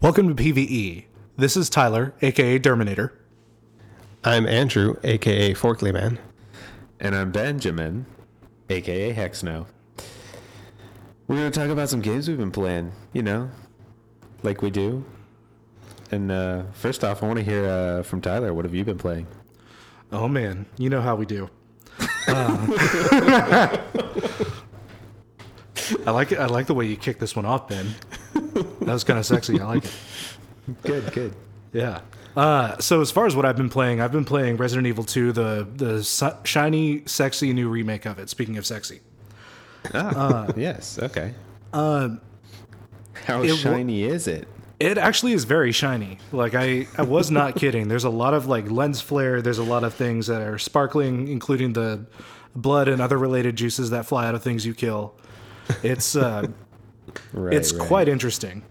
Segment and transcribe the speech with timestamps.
[0.00, 1.06] Welcome to PvE.
[1.36, 3.10] This is Tyler, aka Derminator.
[4.22, 6.20] I'm Andrew, aka Forkly Man.
[7.00, 8.06] And I'm Benjamin,
[8.70, 9.66] aka Hexno.
[11.26, 13.50] We're going to talk about some games we've been playing, you know,
[14.44, 15.04] like we do.
[16.12, 18.54] And uh, first off, I want to hear uh, from Tyler.
[18.54, 19.26] What have you been playing?
[20.12, 21.50] Oh man, you know how we do.
[22.30, 22.66] Uh,
[26.06, 26.38] I like it.
[26.38, 27.94] I like the way you kick this one off, Ben.
[28.88, 29.60] That was kind of sexy.
[29.60, 29.92] I like it.
[30.82, 31.34] Good, good.
[31.72, 32.00] Yeah.
[32.36, 35.32] Uh, so as far as what I've been playing, I've been playing Resident Evil 2,
[35.32, 38.28] the the su- shiny, sexy new remake of it.
[38.28, 39.00] Speaking of sexy,
[39.94, 41.32] Ah, yes, okay.
[41.72, 42.20] um,
[43.24, 44.46] How it shiny is it?
[44.78, 46.18] it actually is very shiny.
[46.32, 47.88] Like I, I was not kidding.
[47.88, 49.40] There's a lot of like lens flare.
[49.40, 52.04] There's a lot of things that are sparkling, including the
[52.54, 55.14] blood and other related juices that fly out of things you kill.
[55.82, 56.46] It's uh,
[57.32, 57.88] Right, it's right.
[57.88, 58.62] quite interesting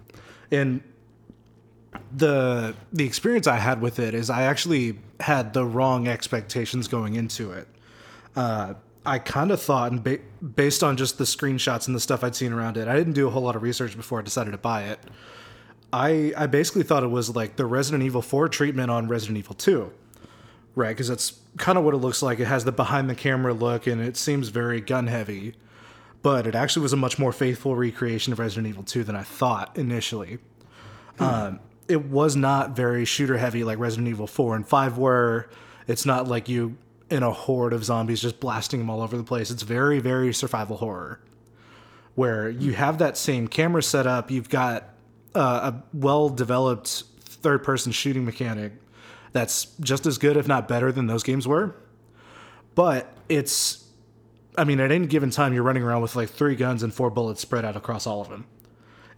[0.52, 0.82] and
[2.16, 7.16] the the experience i had with it is i actually had the wrong expectations going
[7.16, 7.68] into it.
[8.36, 8.74] Uh,
[9.06, 10.20] i kind of thought and ba-
[10.56, 13.28] based on just the screenshots and the stuff i'd seen around it i didn't do
[13.28, 15.00] a whole lot of research before i decided to buy it.
[15.94, 19.56] I i basically thought it was like the resident evil 4 treatment on resident evil
[19.56, 19.92] 2
[20.78, 20.90] right?
[20.90, 22.40] Because that's kind of what it looks like.
[22.40, 25.56] It has the behind the camera look and it seems very gun heavy
[26.22, 29.24] but it actually was a much more faithful recreation of Resident Evil 2 than I
[29.24, 30.40] thought initially.
[31.20, 35.50] Um, it was not very shooter heavy like Resident Evil 4 and 5 were.
[35.88, 36.78] It's not like you
[37.10, 39.50] in a horde of zombies just blasting them all over the place.
[39.50, 41.22] It's very, very survival horror
[42.16, 44.32] where you have that same camera setup.
[44.32, 44.90] You've got
[45.36, 48.74] uh, a well developed third person shooting mechanic
[49.34, 51.76] that's just as good, if not better, than those games were.
[52.76, 53.87] But it's
[54.58, 57.10] I mean, at any given time, you're running around with like three guns and four
[57.10, 58.46] bullets spread out across all of them.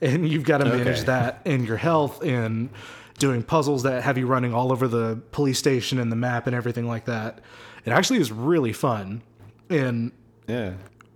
[0.02, 1.04] And you've got to manage Okay.
[1.06, 2.70] that and your health and
[3.18, 6.56] doing puzzles that have you running all over the police station and the map and
[6.56, 7.40] everything like that.
[7.86, 9.22] It actually is really fun.
[9.70, 10.11] And
[10.48, 10.73] Yeah.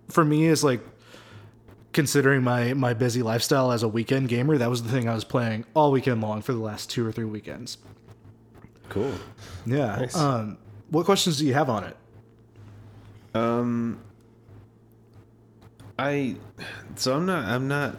[0.08, 0.80] for me, is like
[1.94, 5.24] considering my, my busy lifestyle as a weekend gamer, that was the thing I was
[5.24, 7.78] playing all weekend long for the last two or three weekends.
[8.90, 9.12] Cool.
[9.64, 9.96] Yeah.
[9.96, 10.14] Nice.
[10.16, 10.58] Um,
[10.90, 11.96] what questions do you have on it?
[13.34, 13.98] Um,
[15.98, 16.36] I
[16.96, 17.96] so I'm not I'm not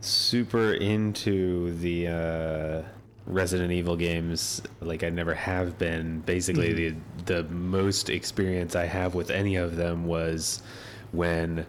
[0.00, 2.82] super into the uh,
[3.26, 4.62] Resident Evil games.
[4.80, 6.20] Like I never have been.
[6.20, 6.96] Basically, the
[7.26, 10.62] the most experience I have with any of them was
[11.12, 11.66] when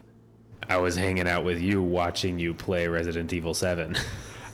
[0.67, 3.95] I was hanging out with you, watching you play Resident Evil Seven.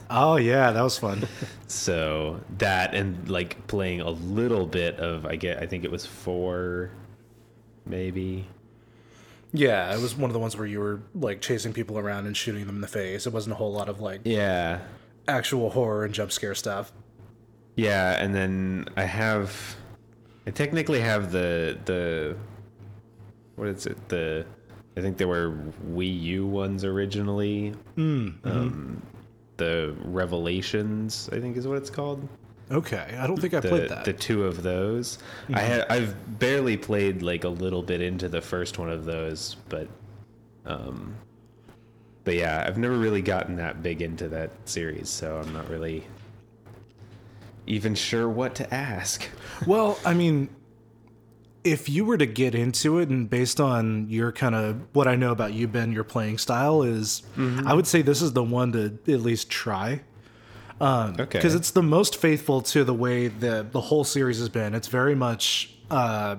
[0.10, 1.28] Oh, yeah, that was fun.
[1.68, 6.06] so that and like playing a little bit of I get I think it was
[6.06, 6.92] four,
[7.86, 8.48] maybe.
[9.54, 12.36] Yeah, it was one of the ones where you were like chasing people around and
[12.36, 13.26] shooting them in the face.
[13.26, 14.80] It wasn't a whole lot of like Yeah.
[15.28, 16.92] actual horror and jump scare stuff.
[17.76, 19.76] Yeah, and then I have,
[20.46, 22.36] I technically have the the,
[23.56, 24.10] what is it?
[24.10, 24.46] The,
[24.98, 25.52] I think they were
[25.92, 27.74] Wii U ones originally.
[27.98, 29.02] Um,
[29.58, 32.28] the Revelations, I think is what it's called.
[32.70, 34.06] Okay, I don't think I The played that.
[34.06, 35.20] the two of those.
[35.54, 39.56] I had I've barely played like a little bit into the first one of those,
[39.70, 39.88] but,
[40.66, 41.16] um,
[42.26, 46.06] but yeah, I've never really gotten that big into that series, so I'm not really
[47.68, 49.28] even sure what to ask.
[49.66, 50.50] well, I mean,
[51.64, 55.16] if you were to get into it, and based on your kind of what I
[55.16, 57.24] know about you, Ben, your playing style is,
[57.66, 60.02] I would say this is the one to at least try.
[61.20, 61.40] Okay.
[61.40, 64.76] because it's the most faithful to the way that the whole series has been.
[64.76, 66.38] It's very much uh,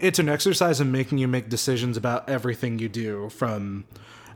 [0.00, 3.28] it's an exercise in making you make decisions about everything you do.
[3.30, 3.84] From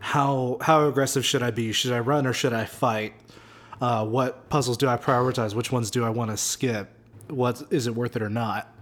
[0.00, 1.72] how how aggressive should I be?
[1.72, 3.14] Should I run or should I fight?
[3.80, 5.54] Uh, what puzzles do I prioritize?
[5.54, 6.88] Which ones do I want to skip?
[7.28, 8.72] What is it worth it or not?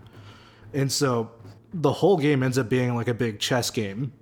[0.73, 1.31] And so
[1.73, 4.13] the whole game ends up being like a big chess game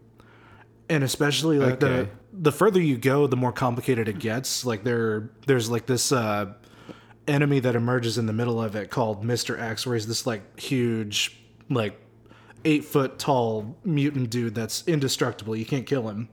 [0.88, 2.08] and especially like Okay.
[2.42, 4.66] The the further you go the more complicated it gets.
[4.66, 6.52] Like there there's like this uh
[7.28, 10.58] enemy that emerges in the middle of it called mr x where he's this like
[10.58, 11.40] huge
[11.70, 11.96] like
[12.64, 15.54] eight foot tall mutant dude that's indestructible.
[15.54, 16.28] You can't kill him.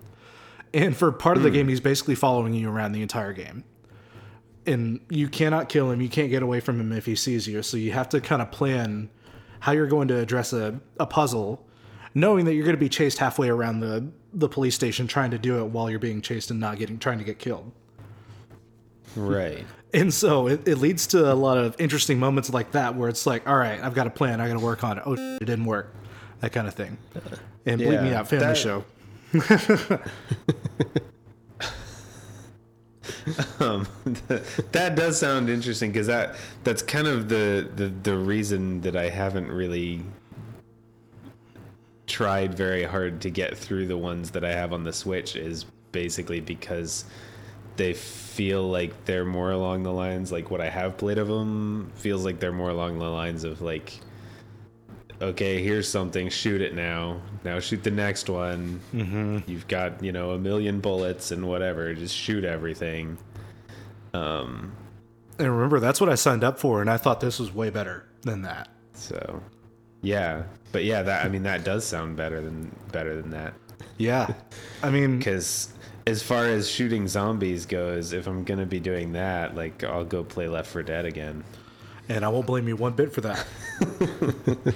[0.73, 3.63] And for part of the game he's basically following you around the entire game.
[4.65, 6.01] And you cannot kill him.
[6.01, 7.63] You can't get away from him if he sees you.
[7.63, 9.09] So you have to kind of plan
[9.61, 11.65] how you're going to address a, a puzzle
[12.13, 15.37] knowing that you're going to be chased halfway around the the police station trying to
[15.39, 17.71] do it while you're being chased and not getting trying to get killed.
[19.15, 19.65] Right.
[19.93, 23.25] and so it, it leads to a lot of interesting moments like that where it's
[23.25, 25.03] like all right i've got a plan i got to work on it.
[25.05, 25.95] Oh it didn't work.
[26.41, 26.97] That kind of thing.
[27.65, 28.85] And believe me Yeah, out family that- show.
[33.59, 33.87] Um,
[34.71, 39.09] that does sound interesting because that that's kind of the, the the reason that I
[39.09, 40.01] haven't really
[42.09, 45.65] tried very hard to get through the ones that I have on the Switch is
[45.93, 47.05] basically because
[47.77, 51.91] they feel like they're more along the lines like what I have played of them
[51.95, 53.97] feels like they're more along the lines of like
[55.21, 59.39] okay here's something shoot it now now shoot the next one mm-hmm.
[59.47, 63.17] you've got you know a million bullets and whatever just shoot everything
[64.13, 64.71] um
[65.37, 68.03] And remember, that's what I signed up for, and I thought this was way better
[68.23, 68.67] than that.
[68.93, 69.41] so
[70.01, 73.53] yeah but yeah that i mean that does sound better than better than that
[73.97, 74.33] Yeah.
[74.81, 75.73] I mean, because
[76.07, 80.23] as far as shooting zombies goes if i'm gonna be doing that like i'll go
[80.23, 81.43] play Left 4 Dead again
[82.11, 83.45] and I won't blame you one bit for that.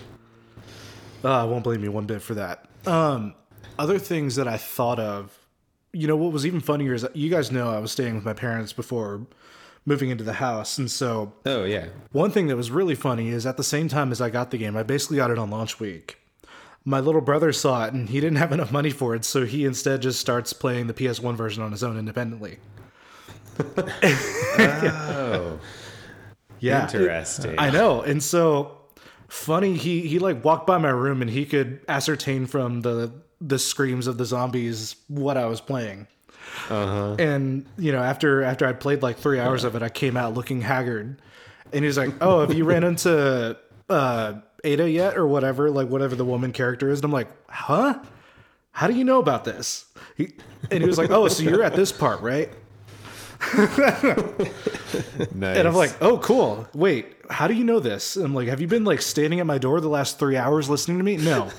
[1.24, 2.66] uh, I won't blame you one bit for that.
[2.86, 3.34] Um,
[3.80, 5.36] other things that I thought of,
[5.94, 8.34] you know, what was even funnier is you guys know I was staying with my
[8.34, 9.26] parents before
[9.86, 13.46] moving into the house, and so oh yeah One thing that was really funny is
[13.46, 15.80] at the same time as I got the game, I basically got it on launch
[15.80, 16.20] week.
[16.86, 19.66] My little brother saw it and he didn't have enough money for it, so he
[19.66, 22.58] instead just starts playing the PS1 version on his own independently.
[23.78, 25.60] oh
[26.60, 26.84] Yeah.
[26.84, 28.02] interesting I know.
[28.02, 28.78] And so
[29.28, 33.60] funny he he like walked by my room and he could ascertain from the the
[33.60, 36.08] screams of the zombies what I was playing.
[36.70, 40.18] Uh-huh And you know, after after I'd played like three hours of it, I came
[40.18, 41.22] out looking haggard.
[41.72, 43.58] And he's like, "Oh, have you ran into
[43.90, 45.72] uh, Ada yet, or whatever?
[45.72, 48.00] Like whatever the woman character is?" And I'm like, "Huh?
[48.72, 49.86] How do you know about this?"
[50.16, 50.34] He,
[50.70, 52.54] and he was like, "Oh, so you're at this part, right?"
[55.34, 56.68] Nice And I'm like, "Oh, cool.
[56.74, 59.46] Wait, how do you know this?" And I'm like, "Have you been like standing at
[59.46, 61.52] my door the last three hours listening to me?" No.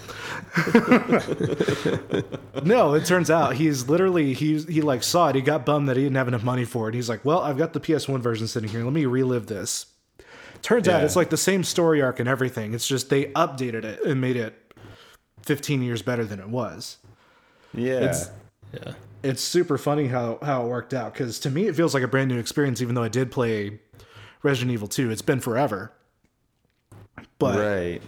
[2.64, 5.34] no, it turns out he's literally he he like saw it.
[5.34, 6.94] He got bummed that he didn't have enough money for it.
[6.94, 8.84] He's like, "Well, I've got the PS1 version sitting here.
[8.84, 9.86] Let me relive this."
[10.62, 12.72] Turns out it's like the same story arc and everything.
[12.72, 14.54] It's just they updated it and made it
[15.42, 16.96] 15 years better than it was.
[17.74, 18.30] yeah It's
[18.72, 18.94] Yeah.
[19.24, 22.08] It's super funny how how it worked out because to me it feels like a
[22.08, 23.80] brand new experience even though I did play
[24.42, 25.10] Resident Evil 2.
[25.10, 25.92] It's been forever.
[27.38, 28.02] But right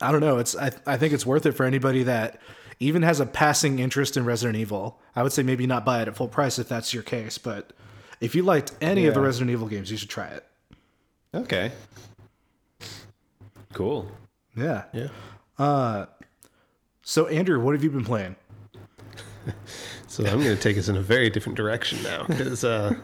[0.00, 0.38] I don't know.
[0.38, 2.40] It's I, I think it's worth it for anybody that
[2.80, 5.00] even has a passing interest in Resident Evil.
[5.14, 7.72] I would say maybe not buy it at full price if that's your case, but
[8.20, 10.44] if you liked any of the Resident Evil games, you should try it.
[11.34, 11.72] okay
[13.72, 14.10] cool
[14.56, 14.84] Yeah.
[14.92, 15.08] Yeah.
[15.58, 16.06] Uh,
[17.02, 18.36] So Andrew, what have you been playing?
[20.16, 22.94] So I'm going to take us in a very different direction now because uh,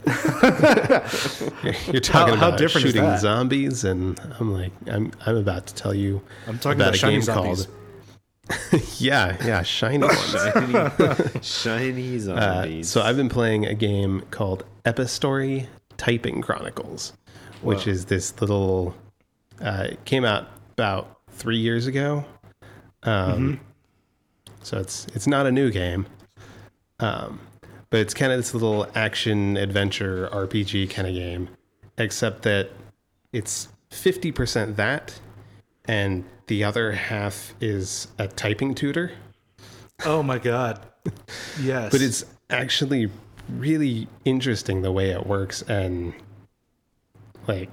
[1.62, 5.66] you're, you're talking How- how about different shooting zombies, and I'm like, I'm I'm about
[5.66, 7.66] to tell you I'm talking about about a game zombies.
[7.66, 10.30] called yeah, yeah, shiny ones.
[10.32, 15.66] shiny shiny Uh, zombies so I've been playing a game called Epistory
[15.98, 17.12] Typing Chronicles,
[17.60, 18.94] which is this little.
[19.60, 22.24] Uh, it came out about three years ago,
[23.02, 23.60] um,
[24.62, 26.06] so it's it's not a new game,
[27.00, 27.40] um,
[27.90, 31.48] but it's kind of this little action adventure RPG kind of game,
[31.98, 32.70] except that
[33.32, 35.18] it's fifty percent that,
[35.84, 39.12] and the other half is a typing tutor.
[40.04, 40.86] Oh my god.
[41.60, 41.90] Yes.
[41.90, 43.10] but it's actually
[43.56, 46.12] really interesting the way it works and
[47.48, 47.70] like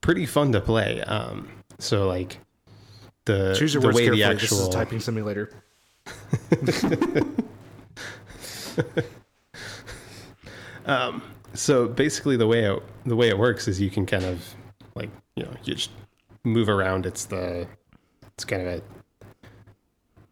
[0.00, 2.38] pretty fun to play um so like
[3.26, 4.22] the choose your the words way carefully.
[4.24, 5.50] the This is actual typing simulator.
[11.54, 14.54] so basically the way it the way it works is you can kind of
[14.94, 15.90] like you know you just
[16.44, 17.06] move around.
[17.06, 17.66] It's the
[18.34, 18.82] it's kind of a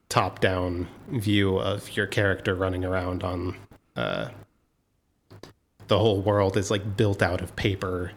[0.09, 3.57] top down view of your character running around on
[3.97, 4.29] uh
[5.89, 8.13] the whole world is like built out of paper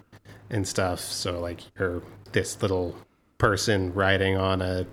[0.49, 0.99] and stuff.
[0.99, 2.01] So like you're
[2.31, 2.95] this little
[3.37, 4.85] person riding on a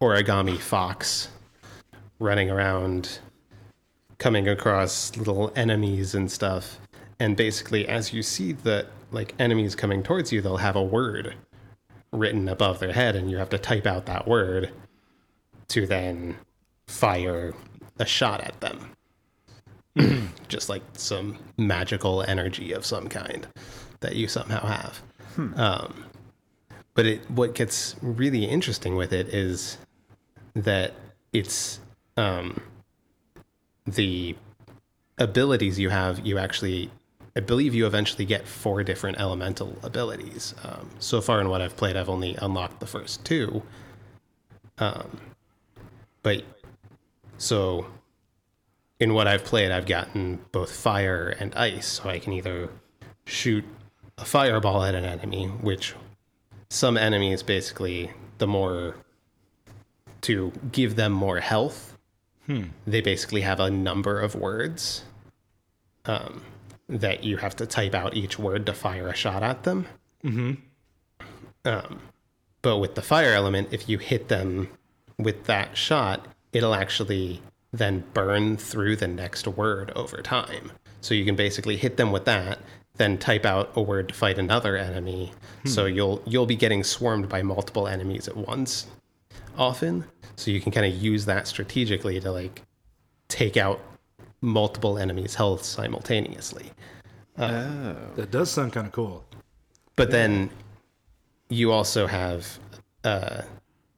[0.00, 1.28] origami fox
[2.20, 3.18] running around
[4.18, 6.78] coming across little enemies and stuff.
[7.20, 11.34] And basically, as you see the like enemies coming towards you, they'll have a word
[12.12, 14.72] written above their head, and you have to type out that word
[15.68, 16.36] to then
[16.86, 17.54] fire
[17.98, 18.92] a shot at them.
[20.48, 23.46] Just like some magical energy of some kind
[24.00, 25.02] that you somehow have.
[25.56, 26.04] Um,
[26.94, 29.78] but it what gets really interesting with it is
[30.54, 30.94] that
[31.32, 31.78] it's
[32.16, 32.60] um,
[33.92, 34.36] the
[35.18, 36.90] abilities you have, you actually,
[37.36, 40.54] I believe you eventually get four different elemental abilities.
[40.64, 43.62] Um, so far in what I've played, I've only unlocked the first two.
[44.78, 45.20] Um,
[46.22, 46.44] but
[47.36, 47.86] so
[49.00, 52.70] in what I've played, I've gotten both fire and ice, so I can either
[53.24, 53.64] shoot
[54.16, 55.94] a fireball at an enemy, which
[56.70, 58.96] some enemies basically the more
[60.22, 61.97] to give them more health,
[62.86, 65.04] they basically have a number of words
[66.06, 66.42] um,
[66.88, 69.86] that you have to type out each word to fire a shot at them.
[71.64, 72.00] Um,
[72.62, 74.68] but with the fire element, if you hit them
[75.18, 80.72] with that shot, it'll actually then burn through the next word over time.
[81.02, 82.60] So you can basically hit them with that,
[82.96, 85.32] then type out a word to fight another enemy.
[85.66, 88.86] So you'll you'll be getting swarmed by multiple enemies at once
[89.56, 90.04] often.
[90.36, 92.62] So you can kind of use that strategically to like
[93.28, 93.80] take out
[94.40, 96.70] multiple enemies' health simultaneously.
[97.38, 99.24] Oh, That does sound kind of cool.
[99.96, 100.50] But then
[101.48, 102.58] you also have
[103.04, 103.42] uh,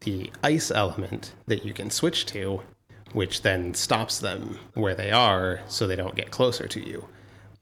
[0.01, 2.63] the ice element that you can switch to,
[3.13, 7.07] which then stops them where they are so they don't get closer to you.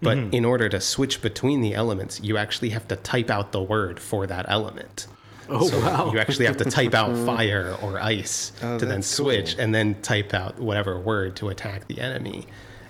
[0.01, 3.63] But in order to switch between the elements, you actually have to type out the
[3.63, 5.09] word for that element.
[5.49, 6.13] Oh So wow!
[6.13, 9.65] you actually have to type out fire or ice Oh, to then switch cool.
[9.65, 12.47] and then type out whatever word to attack the enemy.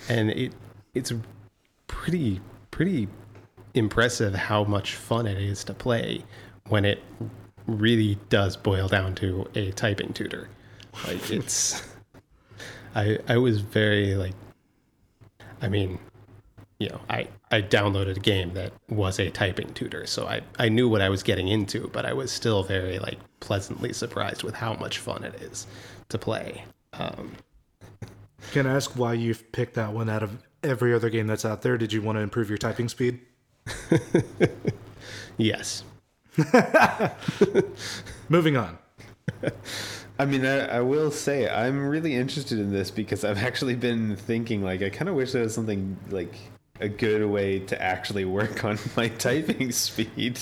[0.08, 0.52] And it
[0.94, 1.12] it's
[1.86, 3.08] pretty pretty
[3.74, 6.24] impressive how much fun it is to play
[6.68, 7.02] when it
[7.66, 10.48] really does boil down to a typing tutor.
[11.06, 11.82] Like it's
[12.94, 14.34] I I was very like
[15.60, 15.98] I mean,
[16.78, 20.68] you know, I I downloaded a game that was a typing tutor, so I I
[20.68, 24.54] knew what I was getting into, but I was still very like pleasantly surprised with
[24.54, 25.66] how much fun it is
[26.08, 26.64] to play.
[26.92, 27.32] Um,
[28.52, 31.62] Can I ask why you've picked that one out of every other game that's out
[31.62, 31.76] there?
[31.76, 33.20] Did you want to improve your typing speed?
[35.36, 35.82] yes.
[38.28, 38.78] Moving on.
[40.18, 44.16] I mean, I, I will say I'm really interested in this because I've actually been
[44.16, 46.34] thinking like I kind of wish there was something like
[46.80, 50.38] a good way to actually work on my typing speed.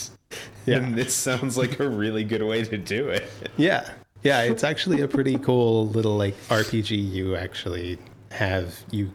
[0.66, 0.78] Yeah.
[0.78, 3.28] And this sounds like a really good way to do it.
[3.57, 3.88] Yeah.
[4.23, 7.99] Yeah, it's actually a pretty cool little like RPG you actually
[8.33, 9.12] have you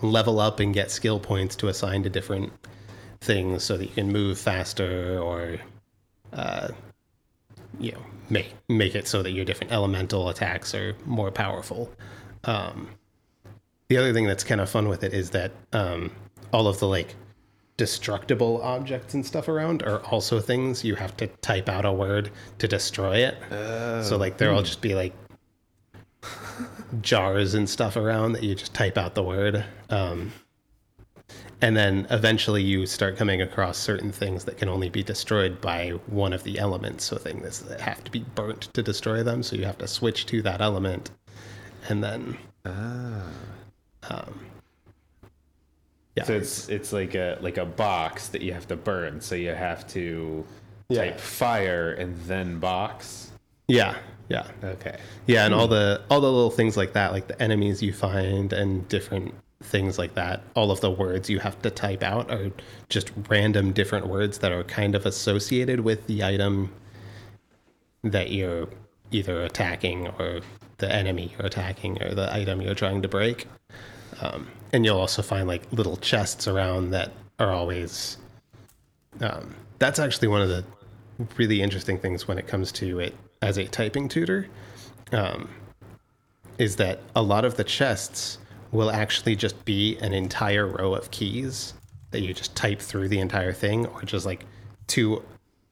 [0.00, 2.52] level up and get skill points to assign to different
[3.20, 5.58] things so that you can move faster or
[6.32, 6.68] uh
[7.78, 11.92] you know make make it so that your different elemental attacks are more powerful.
[12.44, 12.88] Um
[13.88, 16.10] the other thing that's kind of fun with it is that um
[16.52, 17.14] all of the like
[17.76, 22.30] destructible objects and stuff around are also things you have to type out a word
[22.58, 23.36] to destroy it.
[23.50, 24.16] so oh.
[24.18, 24.64] like there'll hmm.
[24.64, 25.12] just be like
[27.02, 29.64] jars and stuff around that you just type out the word.
[29.90, 30.32] Um,
[31.62, 35.90] and then eventually you start coming across certain things that can only be destroyed by
[36.06, 37.04] one of the elements.
[37.04, 39.42] So things that have to be burnt to destroy them.
[39.42, 41.10] So you have to switch to that element,
[41.88, 42.36] and then
[42.66, 43.22] ah.
[44.10, 44.40] um,
[46.16, 49.20] yeah, So it's it's like a like a box that you have to burn.
[49.20, 50.44] So you have to
[50.88, 51.04] Yeah.
[51.04, 53.30] type fire and then box.
[53.68, 53.96] yeah,
[54.28, 54.46] yeah.
[54.64, 54.96] Okay.
[55.26, 58.52] Yeah, and all the all the little things like that, like the enemies you find
[58.52, 60.42] and different things like that.
[60.54, 62.50] All of the words you have to type out are
[62.88, 66.72] just random different words that are kind of associated with the item
[68.04, 68.68] that you're
[69.10, 70.40] either attacking or
[70.78, 73.46] the enemy you're attacking or the item you're trying to break.
[74.20, 78.18] Um, and you'll also find like little chests around that are always.
[79.20, 80.64] Um, that's actually one of the
[81.36, 84.48] really interesting things when it comes to it as a typing tutor.
[85.12, 85.48] Um,
[86.58, 88.38] is that a lot of the chests
[88.72, 91.74] will actually just be an entire row of keys
[92.10, 94.46] that you just type through the entire thing, or just like
[94.86, 95.22] two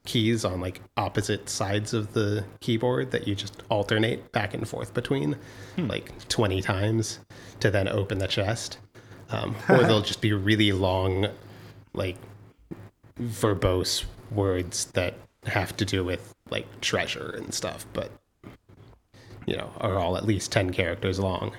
[0.05, 4.93] keys on like opposite sides of the keyboard that you just alternate back and forth
[4.93, 5.35] between
[5.77, 7.19] like 20 times
[7.59, 8.77] to then open the chest.
[9.29, 11.27] Um, or they'll just be really long,
[11.93, 12.17] like
[13.19, 15.15] verbose words that
[15.45, 18.11] have to do with like treasure and stuff, but
[19.45, 21.53] you know, are all at least 10 characters long.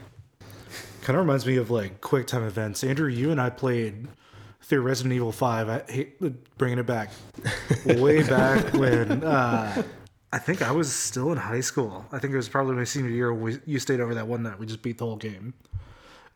[1.02, 2.82] Kind of reminds me of like quick time events.
[2.82, 4.08] Andrew, you and I played
[4.62, 5.68] through Resident Evil Five.
[5.68, 7.10] I hate bringing it back,
[7.86, 9.82] way back when uh,
[10.32, 12.04] I think I was still in high school.
[12.10, 13.32] I think it was probably my senior year.
[13.32, 14.58] We, you stayed over that one night.
[14.58, 15.54] We just beat the whole game.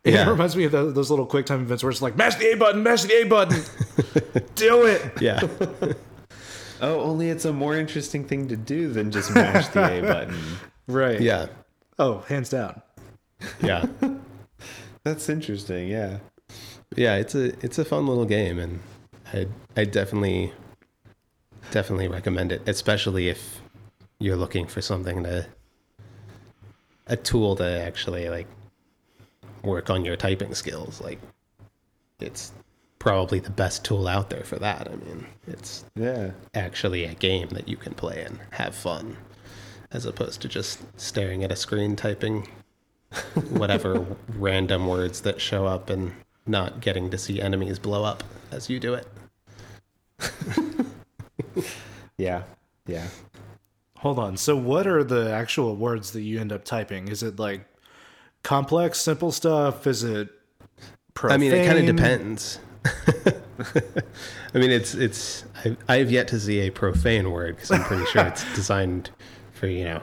[0.04, 0.26] And Yeah.
[0.26, 2.52] It reminds me of those, those little quick time events where it's like mash the
[2.52, 3.62] A button, mash the A button,
[4.54, 5.02] do it.
[5.21, 5.40] Yeah.
[6.83, 10.35] Oh, only it's a more interesting thing to do than just mash the A button.
[10.87, 11.21] Right.
[11.21, 11.49] yeah.
[11.99, 12.80] Oh, hands down.
[13.62, 13.85] Yeah.
[15.04, 15.88] That's interesting.
[15.88, 16.21] Yeah.
[16.97, 18.80] yeah, it's a it's a fun little game and
[19.35, 20.54] I I definitely
[21.71, 23.61] definitely recommend it, especially if
[24.19, 25.47] you're looking for something to
[27.09, 28.47] a tool to actually like
[29.62, 31.00] work on your typing skills.
[31.00, 31.19] Like
[32.21, 32.52] it's
[32.99, 34.88] probably the best tool out there for that.
[34.90, 36.33] I mean, it's Yeah.
[36.55, 39.17] actually a game that you can play and have fun
[39.90, 42.47] as opposed to just staring at a screen typing
[43.50, 46.12] whatever random words that show up and
[46.47, 49.07] not getting to see enemies blow up as you do it.
[52.17, 52.43] Yeah.
[52.87, 53.07] Yeah.
[53.99, 54.37] Hold on.
[54.37, 57.09] So, what are the actual words that you end up typing?
[57.09, 57.64] Is it like
[58.42, 59.87] complex, simple stuff?
[59.87, 60.28] Is it
[61.14, 61.35] profane?
[61.35, 62.59] I mean, it kind of depends.
[64.54, 65.44] I mean, it's it's.
[65.64, 69.11] I, I have yet to see a profane word because I'm pretty sure it's designed
[69.52, 70.02] for you know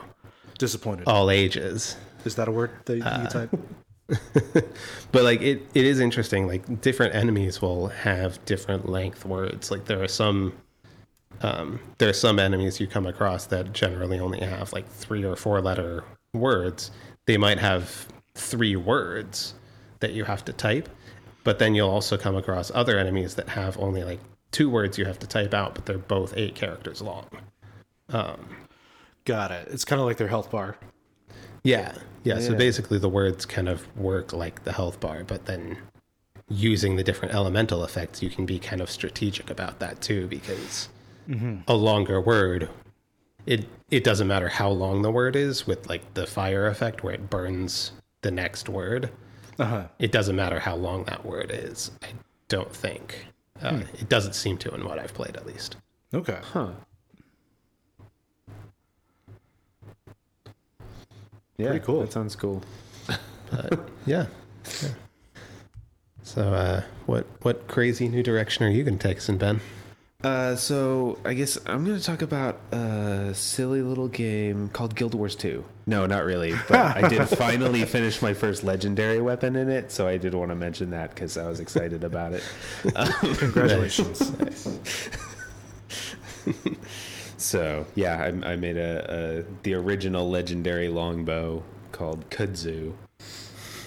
[0.58, 1.08] Disappointed.
[1.08, 1.98] all ages.
[2.26, 3.50] Is that a word that Uh, you type?
[5.12, 6.48] But like it, it is interesting.
[6.48, 9.72] Like different enemies will have different length words.
[9.72, 10.54] Like there are some,
[11.42, 15.36] um, there are some enemies you come across that generally only have like three or
[15.36, 16.04] four letter
[16.34, 16.92] words.
[17.26, 19.54] They might have three words
[20.00, 20.90] that you have to type,
[21.44, 24.20] but then you'll also come across other enemies that have only like
[24.52, 27.26] two words you have to type out, but they're both eight characters long.
[28.10, 28.56] Um,
[29.26, 29.68] Got it.
[29.70, 30.78] It's kind of like their health bar.
[31.64, 32.40] Yeah, yeah.
[32.40, 32.58] So Yeah.
[32.58, 35.78] basically, the words kind of work like the health bar, but then
[36.48, 40.88] using the different elemental effects, you can be kind of strategic about that too, because
[41.68, 42.70] a longer word,
[43.46, 45.68] it it doesn't matter how long the word is.
[45.68, 49.12] With like the fire effect, where it burns the next word,
[49.60, 49.88] Uh huh.
[50.00, 51.92] it doesn't matter how long that word is.
[52.04, 52.08] I
[52.50, 53.26] don't think
[53.62, 55.78] uh, it doesn't seem to in what I've played, at least.
[56.14, 56.38] Okay.
[56.54, 56.70] Huh.
[61.58, 62.02] Yeah, Pretty cool.
[62.02, 62.62] That sounds cool.
[64.06, 64.26] Yeah.
[64.66, 64.90] yeah.
[66.22, 69.62] So, uh, what what crazy new direction are you going to take us in, Ben?
[70.28, 75.14] Uh, so I guess I'm going to talk about a silly little game called Guild
[75.14, 75.64] Wars 2.
[75.86, 80.06] No, not really, but I did finally finish my first legendary weapon in it, so
[80.06, 82.44] I did want to mention that because I was excited about it.
[83.38, 84.32] Congratulations.
[87.40, 92.94] So yeah, I, I made a, a the original legendary longbow called Kudzu,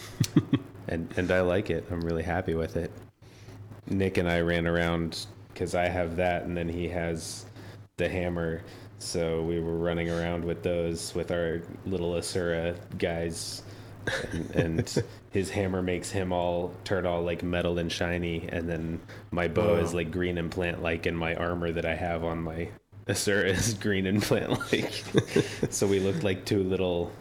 [0.89, 1.85] and and I like it.
[1.91, 2.93] I'm really happy with it.
[3.89, 5.27] Nick and I ran around
[5.61, 7.45] because I have that, and then he has
[7.99, 8.63] the hammer.
[8.99, 13.63] So we were running around with those with our little Asura guys,
[14.33, 19.01] and, and his hammer makes him all turn all like metal and shiny, and then
[19.33, 22.41] my bow is like green and plant like, and my armor that I have on
[22.41, 22.71] my
[23.07, 25.05] Asura is green and plant like.
[25.71, 27.13] so we looked like two little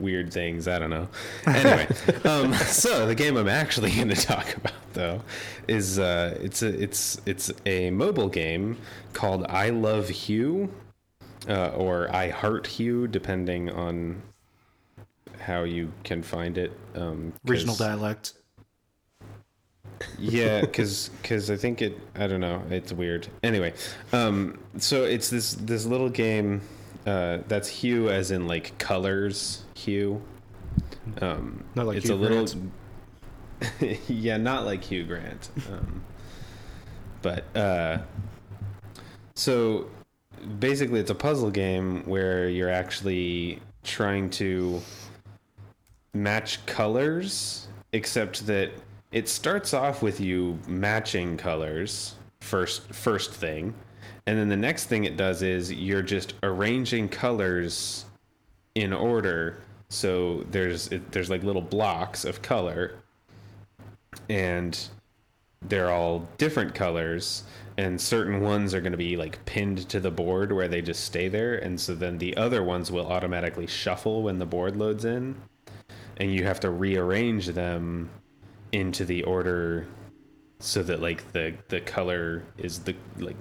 [0.00, 0.66] weird things.
[0.68, 1.08] I don't know.
[1.46, 1.86] Anyway,
[2.24, 5.22] um, so the game I'm actually going to talk about though
[5.66, 8.76] is uh, it's a it's it's a mobile game
[9.12, 10.72] called I Love Hue
[11.48, 14.22] uh, or I Heart Hue, depending on
[15.40, 16.72] how you can find it.
[16.94, 18.34] Um, Regional dialect.
[20.18, 23.72] yeah because because i think it i don't know it's weird anyway
[24.12, 26.60] um so it's this this little game
[27.04, 30.20] uh that's hue as in like colors hue
[31.20, 32.72] um Not like it's Hugh a little Grant.
[34.08, 35.50] yeah not like hugh grant.
[35.70, 36.02] Um
[37.22, 37.98] but uh
[39.34, 39.88] so
[40.58, 44.80] basically it's a puzzle game where you're actually trying to
[46.14, 48.70] match colors except that
[49.12, 53.74] it starts off with you matching colors first first thing.
[54.26, 58.04] And then the next thing it does is you're just arranging colors
[58.74, 59.58] in order
[59.88, 62.94] so there's it, there's like little blocks of color
[64.28, 64.88] and
[65.62, 67.44] they're all different colors
[67.78, 71.04] and certain ones are going to be like pinned to the board where they just
[71.04, 75.04] stay there and so then the other ones will automatically shuffle when the board loads
[75.04, 75.34] in
[76.18, 78.10] and you have to rearrange them
[78.72, 79.86] into the order
[80.58, 83.36] so that like the the color is the like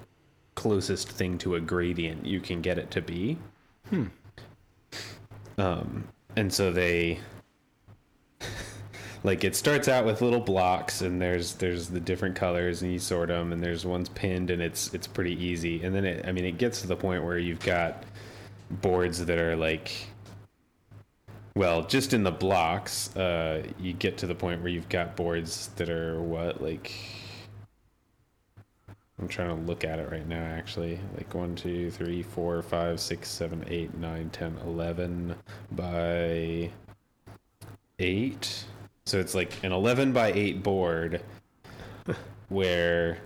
[0.55, 3.37] closest thing to a gradient you can get it to be
[3.89, 4.05] Hmm.
[5.57, 7.19] um and so they
[9.23, 12.99] like it starts out with little blocks and there's there's the different colors and you
[12.99, 15.83] sort them and there's ones pinned and it's it's pretty easy.
[15.83, 18.03] And then it i mean it gets to the point where you've got
[18.69, 19.91] boards that are like
[21.55, 25.69] well just in the blocks uh you get to the point where you've got boards
[25.77, 26.93] that are what like
[29.19, 30.99] i'm trying to look at it right now actually.
[31.15, 35.35] Like one two three four five six seven eight nine ten eleven
[35.71, 36.71] by
[37.99, 38.65] eight.
[39.05, 41.21] So it's like an 11 by 8 board
[42.49, 43.19] where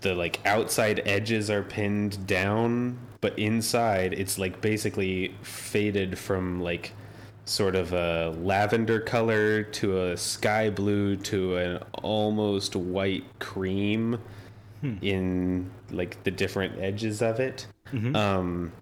[0.00, 6.92] the like outside edges are pinned down but inside it's like basically faded from like
[7.46, 14.18] sort of a lavender color to a sky blue to an almost white cream
[14.82, 17.66] in like the different edges of it.
[18.14, 18.72] Um,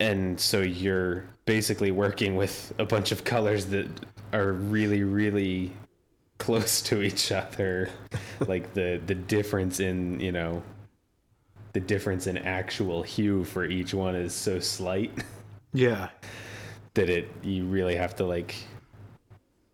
[0.00, 3.88] and so you're basically working with a bunch of colors that
[4.32, 5.72] are really, really
[6.38, 7.88] close to each other.
[8.48, 10.62] like the the difference in you know
[11.72, 15.10] the difference in actual hue for each one is so slight
[15.72, 16.08] Yeah.
[16.94, 18.54] that it you really have to like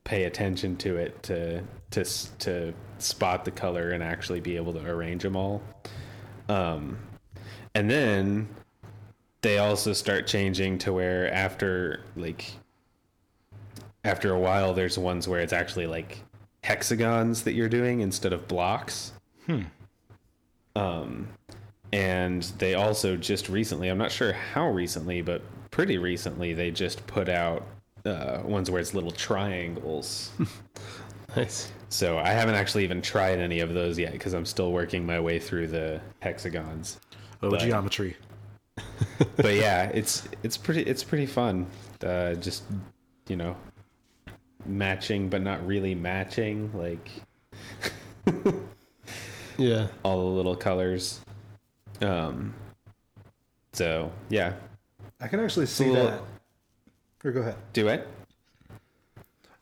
[0.09, 2.03] pay attention to it to to
[2.39, 5.63] to spot the color and actually be able to arrange them all
[6.49, 6.99] um
[7.75, 8.49] and then
[9.43, 12.51] they also start changing to where after like
[14.03, 16.25] after a while there's ones where it's actually like
[16.65, 19.13] hexagons that you're doing instead of blocks
[19.45, 19.65] Hmm.
[20.75, 21.29] um
[21.93, 27.07] and they also just recently i'm not sure how recently but pretty recently they just
[27.07, 27.67] put out
[28.09, 30.31] uh, ones where it's little triangles
[31.37, 31.71] Nice.
[31.91, 35.21] so i haven't actually even tried any of those yet because i'm still working my
[35.21, 36.99] way through the hexagons
[37.43, 38.17] Oh, But- geometry.
[39.37, 41.67] but yeah it's it's pretty it's pretty fun
[42.05, 42.63] uh, just
[43.29, 43.57] you know
[44.67, 47.11] matching but not really matching like
[49.59, 49.89] Yeah.
[50.05, 51.21] all the little colors
[52.01, 52.55] um
[53.73, 54.53] so yeah
[55.21, 56.23] I can actually see little- that.
[57.25, 57.57] Or go ahead.
[57.73, 58.07] do it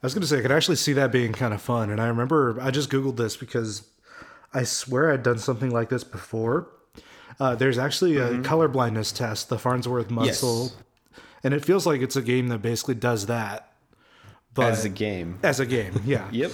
[0.02, 1.90] I was going to say, I could actually see that being kind of fun.
[1.90, 3.88] And I remember I just Googled this because
[4.52, 6.68] I swear I'd done something like this before.
[7.40, 10.70] Uh, there's actually a color blindness test, the Farnsworth Munsell.
[10.70, 10.76] Yes.
[11.42, 13.72] And it feels like it's a game that basically does that.
[14.54, 16.28] But as a game as a game, yeah.
[16.30, 16.52] Yep.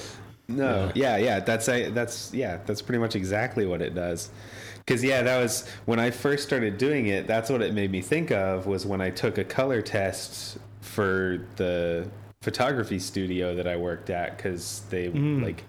[0.49, 0.91] No.
[0.95, 1.17] Yeah.
[1.19, 1.41] Yeah.
[1.41, 2.59] That's a, that's yeah.
[2.67, 4.31] That's pretty much exactly what it does.
[4.79, 7.27] Because yeah, that was when I first started doing it.
[7.27, 11.47] That's what it made me think of was when I took a color test for
[11.57, 12.07] the
[12.42, 15.64] photography studio that I worked at because they like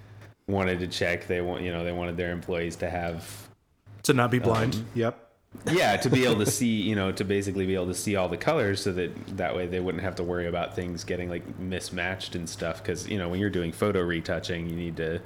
[0.48, 1.28] wanted to check.
[1.28, 3.48] They want you know they wanted their employees to have
[4.04, 4.76] To not be blind.
[4.76, 5.30] Um, yep.
[5.72, 8.28] yeah to be able to see you know to basically be able to see all
[8.28, 11.58] the colors so that that way they wouldn't have to worry about things getting like
[11.60, 15.22] mismatched and stuff because you know when you're doing photo retouching you need to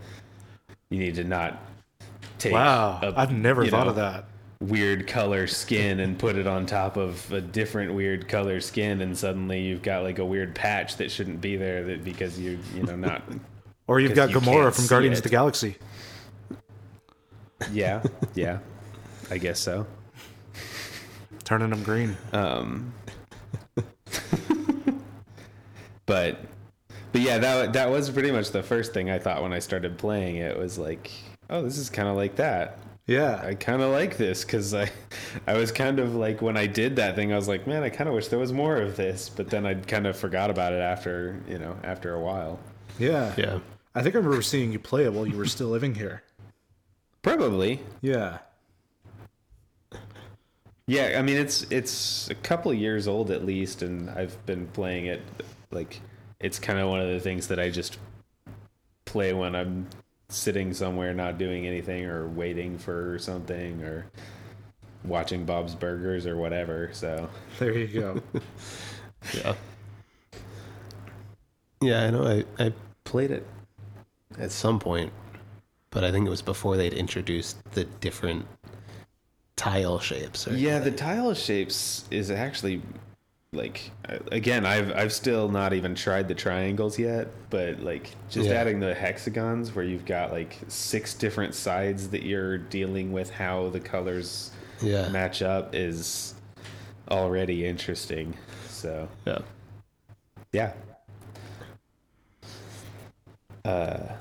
[0.89, 1.63] you need to not
[2.39, 2.99] take Wow.
[3.01, 4.25] a, I've never thought know, of that.
[4.59, 9.15] Weird color skin and put it on top of a different weird color skin and
[9.15, 12.83] suddenly you've got like a weird patch that shouldn't be there that because you you
[12.83, 13.21] know not
[13.87, 15.77] Or you've got you Gamora from Guardians of the Galaxy.
[17.71, 18.03] yeah
[18.35, 18.59] yeah.
[19.29, 19.85] I guess so.
[21.43, 22.17] Turning them green.
[22.33, 22.93] um
[26.05, 26.39] but
[27.11, 29.97] but yeah that that was pretty much the first thing i thought when i started
[29.97, 30.37] playing.
[30.37, 31.11] It was like
[31.49, 33.41] oh this is kind of like that yeah.
[33.43, 34.89] i kind of like this because i
[35.47, 37.89] i was kind of like when i did that thing i was like man i
[37.89, 40.73] kind of wish there was more of this but then i kind of forgot about
[40.73, 42.59] it after you know after a while
[42.99, 43.33] yeah.
[43.37, 43.59] Yeah.
[43.95, 46.23] I think I remember seeing you play it while you were still living here.
[47.21, 48.39] probably Yeah.
[50.89, 55.07] Yeah, I mean it's it's a couple years old at least, and I've been playing
[55.07, 55.21] it.
[55.69, 55.99] Like
[56.39, 57.97] it's kind of one of the things that I just
[59.03, 59.87] play when I'm
[60.29, 64.07] sitting somewhere not doing anything or waiting for something or
[65.03, 66.89] watching Bob's Burgers or whatever.
[66.93, 68.21] So There you go.
[69.33, 69.55] Yeah.
[71.81, 72.23] Yeah, I know.
[72.59, 73.45] I, I played it
[74.39, 75.13] at some point,
[75.91, 78.45] but I think it was before they'd introduced the different
[79.55, 80.47] tile shapes.
[80.47, 82.81] Yeah, the tile shapes is actually
[83.57, 83.91] like
[84.31, 88.55] again I've I've still not even tried the triangles yet, but like just Yeah.
[88.55, 93.69] adding the hexagons where you've got like six different sides that you're dealing with how
[93.69, 96.35] the colors yeah, match up is
[97.09, 98.35] already interesting.
[98.69, 99.39] So yeah.
[100.53, 100.73] yeah.
[103.65, 104.13] Uh,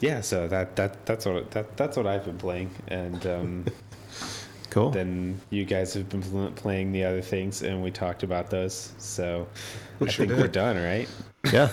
[0.00, 3.64] yeah, so that that that's what that that's what I've been playing, and um,
[4.70, 4.90] Cool.
[4.90, 8.92] then you guys have been playing the other things, and we talked about those.
[8.98, 9.46] So
[10.00, 10.38] I sure think did.
[10.38, 11.08] we're done, right?
[11.52, 11.70] yeah.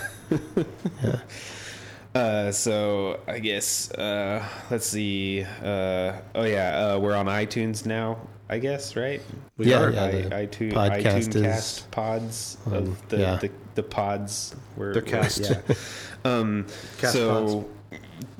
[2.14, 5.44] Uh, so I guess uh, let's see.
[5.62, 8.18] Uh, oh yeah, uh, we're on iTunes now.
[8.50, 9.20] I guess right.
[9.58, 9.90] We Yeah, are.
[9.90, 10.04] yeah.
[10.04, 13.36] I, the iTunes, podcast iTunes is cast pods on- of the, yeah.
[13.36, 14.56] the the pods.
[14.76, 15.60] Were, They're were- Yeah.
[16.24, 16.66] Um,
[16.98, 17.68] Cast so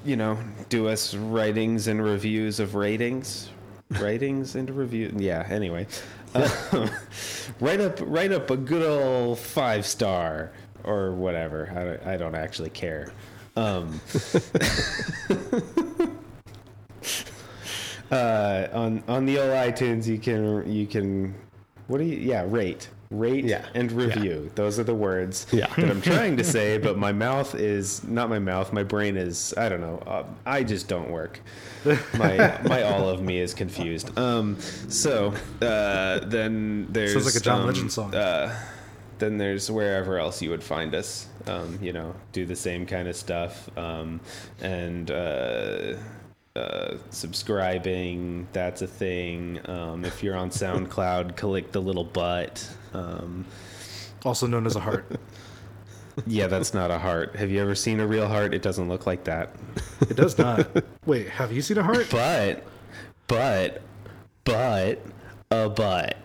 [0.05, 0.37] you know,
[0.68, 3.51] do us writings and reviews of ratings.
[3.90, 5.12] Writings and review.
[5.16, 5.46] Yeah.
[5.48, 5.87] Anyway,
[6.35, 6.90] um,
[7.61, 10.53] write up write up a good old five star
[10.85, 11.72] or whatever.
[11.74, 13.12] I don't, I don't actually care.
[13.57, 14.01] Um,
[18.11, 21.35] uh, on on the old iTunes, you can you can
[21.87, 23.64] what do you yeah rate rate Yeah.
[23.75, 24.51] and review.
[24.55, 25.66] Those are the words Yeah.
[25.77, 28.73] that I'm trying to say, but my mouth is not my mouth.
[28.73, 30.03] My brain is I don't know.
[30.07, 31.40] Uh, I just don't work.
[32.18, 34.16] My my all of me is confused.
[34.18, 34.59] Um.
[34.88, 38.14] So uh, then there's Sounds like a John um, Legend song.
[38.14, 38.59] Uh,
[39.18, 41.27] then there's wherever else you would find us.
[41.47, 43.68] Um, you know, do the same kind of stuff.
[43.77, 44.21] Um,
[44.61, 45.94] and uh,
[46.59, 49.61] uh, subscribing, that's a thing.
[49.68, 52.68] Um, if you're on SoundCloud, click the little butt.
[52.92, 53.44] Um,
[54.25, 55.07] Also known as a heart.
[56.27, 57.37] yeah, that's not a heart.
[57.37, 58.53] Have you ever seen a real heart?
[58.53, 59.55] It doesn't look like that.
[60.01, 60.66] It does not.
[61.07, 62.09] Wait, have you seen a heart?
[62.11, 62.64] But,
[63.29, 63.83] but,
[64.44, 65.01] but,
[65.51, 66.16] a butt.